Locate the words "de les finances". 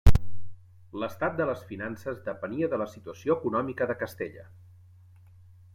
1.41-2.23